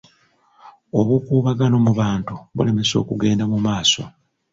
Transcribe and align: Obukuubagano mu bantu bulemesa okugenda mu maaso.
Obukuubagano 0.99 1.75
mu 1.85 1.91
bantu 1.99 2.33
bulemesa 2.55 2.95
okugenda 3.03 3.43
mu 3.51 3.57
maaso. 3.65 4.01